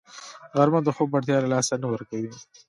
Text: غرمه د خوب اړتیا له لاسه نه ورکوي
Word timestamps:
غرمه 0.57 0.79
د 0.83 0.89
خوب 0.95 1.09
اړتیا 1.17 1.37
له 1.41 1.49
لاسه 1.53 1.73
نه 1.81 1.87
ورکوي 1.93 2.29